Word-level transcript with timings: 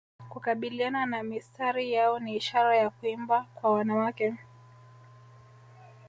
Kukabiliana 0.31 1.05
na 1.05 1.23
mistari 1.23 1.91
yao 1.93 2.19
ni 2.19 2.35
ishara 2.35 2.77
ya 2.77 2.89
kuimba 2.89 3.45
kwa 3.55 3.71
wanawake 3.73 4.35